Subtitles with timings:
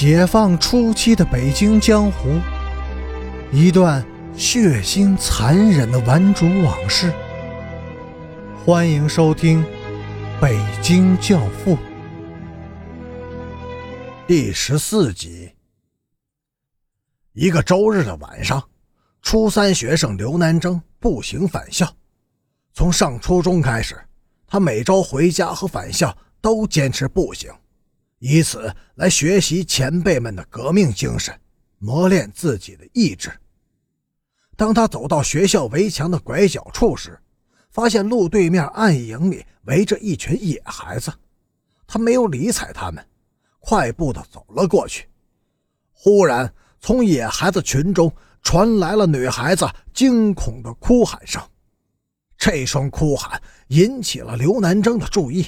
[0.00, 2.40] 解放初期的北京江湖，
[3.52, 4.02] 一段
[4.34, 7.12] 血腥残忍的顽主往事。
[8.64, 9.62] 欢迎收听
[10.40, 11.76] 《北京教父》
[14.26, 15.52] 第十四集。
[17.34, 18.70] 一个周日的晚上，
[19.20, 21.86] 初三学生刘南征步行返校。
[22.72, 24.00] 从上初中开始，
[24.46, 27.52] 他每周回家和返校都坚持步行。
[28.20, 31.34] 以此来学习前辈们的革命精神，
[31.78, 33.32] 磨练自己的意志。
[34.56, 37.18] 当他走到学校围墙的拐角处时，
[37.70, 41.10] 发现路对面暗影里围着一群野孩子。
[41.86, 43.02] 他没有理睬他们，
[43.58, 45.08] 快步地走了过去。
[45.90, 48.12] 忽然，从野孩子群中
[48.42, 51.42] 传来了女孩子惊恐的哭喊声。
[52.36, 55.46] 这声哭喊引起了刘南征的注意，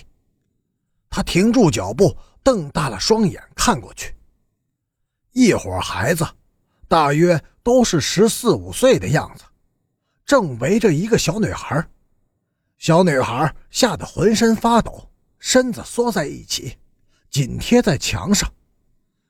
[1.10, 2.16] 他停住脚步。
[2.42, 4.14] 瞪大了双眼看过去，
[5.32, 6.26] 一伙孩子，
[6.88, 9.44] 大约都是十四五岁的样子，
[10.26, 11.86] 正围着一个小女孩。
[12.78, 16.76] 小女孩吓得浑身发抖，身子缩在一起，
[17.30, 18.52] 紧贴在墙上。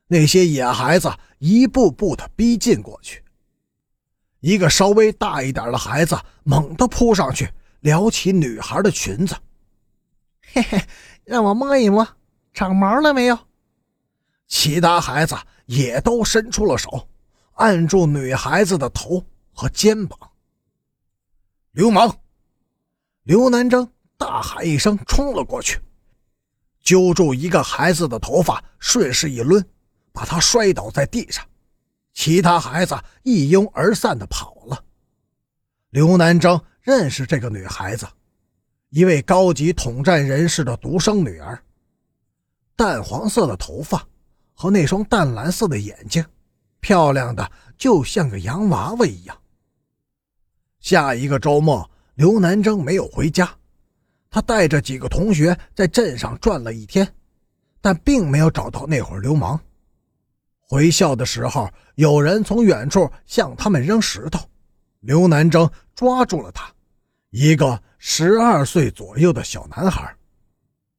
[0.06, 3.22] 那些野孩子一步步的逼近过去。
[4.40, 7.48] 一个稍微大一点的孩子猛地扑上去，
[7.80, 9.36] 撩起女孩的裙子
[10.52, 10.82] ：“嘿嘿，
[11.24, 12.06] 让我摸一摸。”
[12.52, 13.38] 长毛了没有？
[14.46, 15.34] 其他孩子
[15.66, 17.08] 也都伸出了手，
[17.54, 20.18] 按住女孩子的头和肩膀。
[21.72, 22.14] 流氓！
[23.22, 25.80] 刘南征大喊一声，冲了过去，
[26.82, 29.64] 揪住一个孩子的头发，顺势一抡，
[30.12, 31.42] 把他摔倒在地上。
[32.12, 34.84] 其他孩子一拥而散的跑了。
[35.88, 38.06] 刘南征认识这个女孩子，
[38.90, 41.58] 一位高级统战人士的独生女儿。
[42.76, 44.06] 淡黄色的头发
[44.54, 46.24] 和那双淡蓝色的眼睛，
[46.80, 49.36] 漂亮的就像个洋娃娃一样。
[50.80, 53.48] 下一个周末，刘南征没有回家，
[54.30, 57.06] 他带着几个同学在镇上转了一天，
[57.80, 59.60] 但并没有找到那伙流氓。
[60.58, 64.40] 回校的时候，有人从远处向他们扔石头，
[65.00, 66.72] 刘南征抓住了他，
[67.30, 70.16] 一个十二岁左右的小男孩。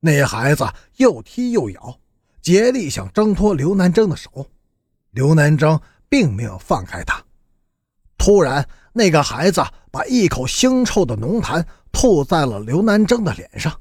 [0.06, 1.98] 那孩子又踢又咬，
[2.42, 4.46] 竭力想挣脱刘南征的手。
[5.12, 7.24] 刘南征并没有放开他。
[8.18, 13.80] 突然，那个孩子把一口腥臭的浓痰吐在了刘南征的脸上。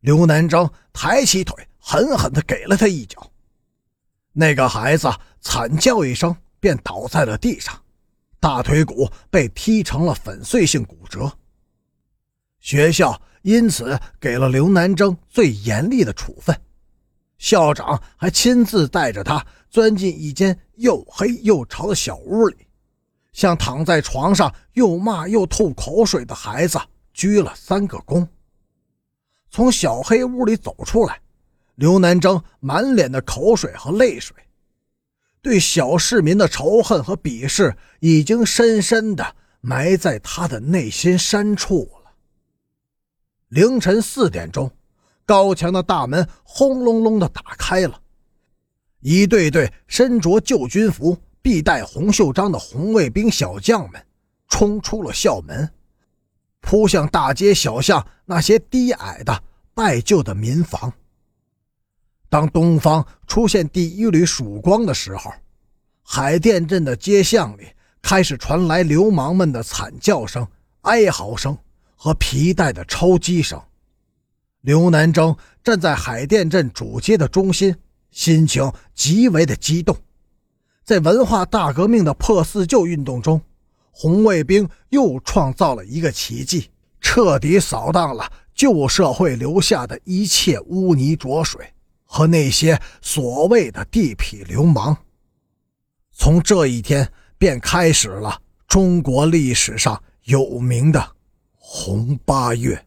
[0.00, 3.30] 刘南征抬起腿，狠狠地给了他一脚。
[4.32, 5.12] 那个孩子
[5.42, 7.78] 惨叫一声，便倒在了地上，
[8.40, 11.30] 大腿骨被踢成了粉碎性骨折。
[12.60, 13.20] 学校。
[13.44, 16.58] 因此，给了刘南征最严厉的处分。
[17.36, 22.56] 校长还亲自带着他钻进一间又黑又潮的小屋里，
[23.34, 26.80] 向躺在床上又骂又吐口水的孩子
[27.12, 28.26] 鞠了三个躬。
[29.50, 31.20] 从小黑屋里走出来，
[31.74, 34.34] 刘南征满脸的口水和泪水，
[35.42, 42.03] 对小市民的仇恨和鄙视已经深深的埋在他的内心深处了。
[43.54, 44.68] 凌晨四点钟，
[45.24, 48.00] 高墙的大门轰隆隆地打开了，
[48.98, 54.06] 一队队身着旧军服、必带红袖章的红卫兵小将们
[54.48, 55.70] 冲出了校门，
[56.62, 59.40] 扑向大街小巷那些低矮的
[59.72, 60.92] 败旧的民房。
[62.28, 65.32] 当东方出现第一缕曙光的时候，
[66.02, 67.68] 海淀镇的街巷里
[68.02, 70.44] 开始传来流氓们的惨叫声、
[70.80, 71.56] 哀嚎声。
[71.94, 73.60] 和皮带的抽击声，
[74.60, 77.74] 刘南征站在海淀镇主街的中心，
[78.10, 79.96] 心情极为的激动。
[80.84, 83.40] 在文化大革命的破四旧运动中，
[83.90, 91.72] 红卫兵又创造了一个奇迹，彻底扫荡了旧社会留下的一切污泥浊水
[92.04, 94.96] 和那些所谓的地痞流氓。
[96.12, 101.13] 从这一天便开始了中国历史上有名的。
[101.86, 102.82] 红八月，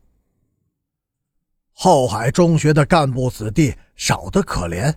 [1.72, 4.92] 后海中学的干部子弟少得可怜，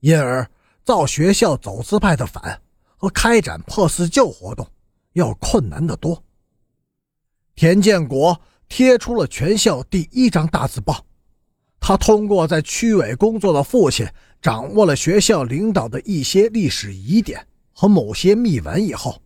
[0.00, 0.46] 因而
[0.84, 2.60] 造学校走资派的反
[2.98, 4.68] 和开展破四旧活动
[5.14, 6.22] 要困难得多。
[7.54, 8.38] 田建国
[8.68, 11.02] 贴出了全校第一张大字报，
[11.80, 14.06] 他通过在区委工作的父亲
[14.42, 19.22] 掌握了学校领导的一些历史疑点和某些秘闻以后。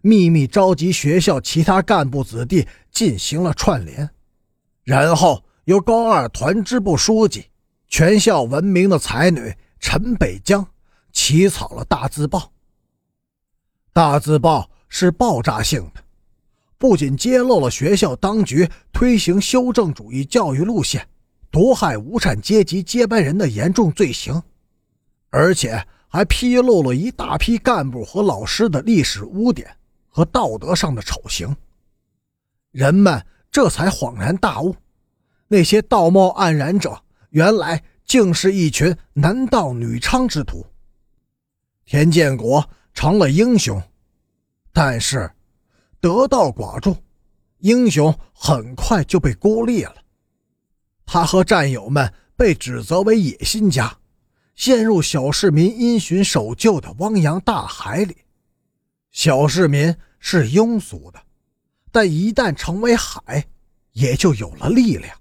[0.00, 4.08] 秘密召集学校其他干部子弟进行了串联，
[4.84, 7.46] 然后由高二团支部书记、
[7.88, 10.66] 全校闻名的才女陈北江
[11.12, 12.52] 起草了大字报。
[13.92, 16.02] 大字报是爆炸性的，
[16.78, 21.06] 不仅揭露了学校当局推行修正主义教育路线、
[21.50, 24.40] 毒害无产阶级接班人的严重罪行，
[25.30, 29.68] 而且还披露了一大批干部和老师的历史污点
[30.18, 31.54] 和道德上的丑行。
[32.72, 34.74] 人们这才恍然大悟，
[35.46, 37.00] 那些道貌岸然者，
[37.30, 40.66] 原来竟是一群男盗女娼之徒。
[41.84, 43.80] 田建国成了英雄，
[44.72, 45.30] 但是
[46.00, 46.96] 得道寡助，
[47.58, 49.94] 英雄很快就被孤立了。
[51.06, 53.96] 他和战友们被指责为野心家，
[54.56, 58.16] 陷入小市民因循守旧的汪洋大海里。
[59.10, 61.20] 小市民是庸俗的。
[61.90, 63.44] 但一旦成为海，
[63.92, 65.16] 也就有了力量。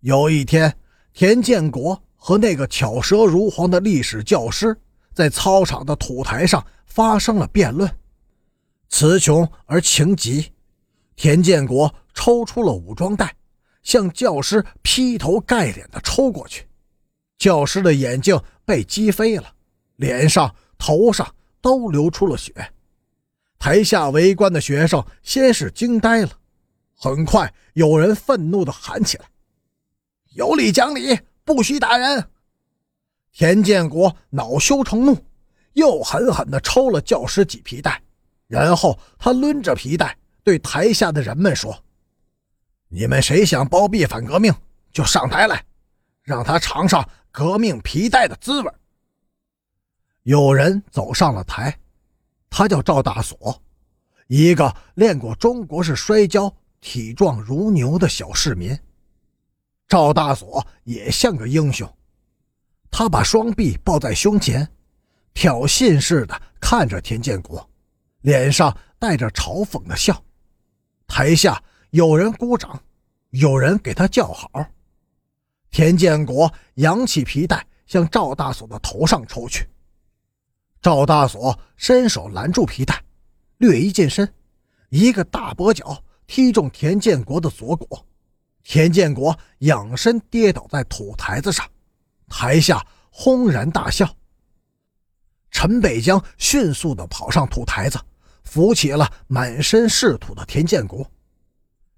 [0.00, 0.76] 有一天，
[1.12, 4.78] 田建国和那个巧舌如簧的历史教师
[5.12, 7.90] 在操场的土台上发生了辩论，
[8.88, 10.52] 词穷而情急。
[11.16, 13.34] 田建国抽出了武装带，
[13.82, 16.66] 向教师劈头盖脸地抽过去，
[17.38, 19.54] 教师的眼镜被击飞了，
[19.96, 22.52] 脸上、头上都流出了血。
[23.60, 26.30] 台下围观的学生先是惊呆了，
[26.96, 29.26] 很快有人愤怒地喊起来
[30.32, 32.26] ：“有理讲理，不许打人！”
[33.30, 35.14] 田建国恼羞成怒，
[35.74, 38.02] 又狠狠地抽了教师几皮带，
[38.46, 41.84] 然后他抡着皮带对台下的人们说
[42.88, 44.50] ：“你们谁想包庇反革命，
[44.90, 45.62] 就上台来，
[46.22, 48.72] 让他尝尝革命皮带的滋味。”
[50.24, 51.78] 有人走上了台。
[52.50, 53.62] 他叫赵大锁，
[54.26, 58.76] 一个练过中国式摔跤、体壮如牛的小市民。
[59.88, 61.90] 赵大锁也像个英雄，
[62.90, 64.68] 他把双臂抱在胸前，
[65.32, 67.66] 挑衅似的看着田建国，
[68.20, 70.22] 脸上带着嘲讽的笑。
[71.06, 72.80] 台下有人鼓掌，
[73.30, 74.50] 有人给他叫好。
[75.70, 79.68] 田建国扬起皮带向赵大锁的头上抽去。
[80.82, 83.04] 赵大锁伸手拦住皮带，
[83.58, 84.26] 略一近身，
[84.88, 87.98] 一个大跛脚踢中田建国的左骨，
[88.64, 91.68] 田建国仰身跌倒在土台子上，
[92.28, 94.08] 台下轰然大笑。
[95.50, 97.98] 陈北江迅速地跑上土台子，
[98.44, 101.06] 扶起了满身是土的田建国，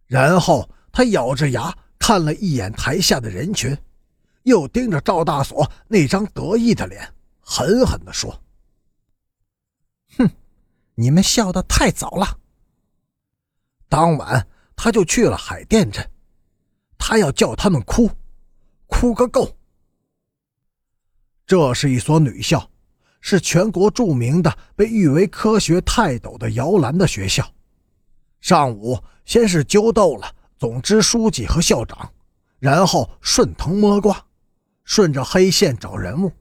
[0.08, 3.78] 然后他咬着牙看了一眼台下的人群，
[4.42, 7.08] 又盯着赵大锁那张得意的脸，
[7.40, 8.36] 狠狠地说。
[10.94, 12.38] 你们笑得太早了。
[13.88, 14.46] 当晚，
[14.76, 16.10] 他就去了海淀镇，
[16.98, 18.10] 他要叫他们哭，
[18.86, 19.56] 哭个够。
[21.46, 22.70] 这是一所女校，
[23.20, 27.46] 是全国著名的、被誉为科学泰斗的摇篮的学校。
[28.40, 32.12] 上午先是揪斗了总支书记和校长，
[32.58, 34.24] 然后顺藤摸瓜，
[34.84, 36.32] 顺着黑线找人物。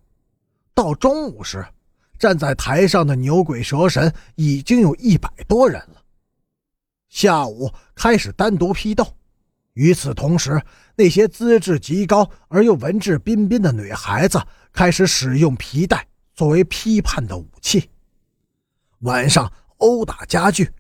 [0.74, 1.66] 到中午时。
[2.22, 6.04] 站在台上的牛鬼蛇神已经有一百多人了。
[7.10, 9.04] 下午开始单独批斗，
[9.74, 10.62] 与此同时，
[10.96, 14.40] 那些资质极高而又文质彬彬的女孩子
[14.72, 17.90] 开始使用皮带作为批判的武器。
[19.00, 20.72] 晚上殴打加剧，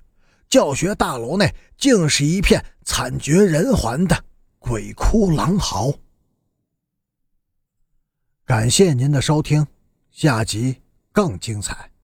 [0.47, 4.23] 教学大楼内竟是一片惨绝人寰的
[4.59, 5.91] 鬼哭狼嚎。
[8.45, 9.65] 感谢您的收听，
[10.11, 10.80] 下集。
[11.13, 11.90] 更精彩。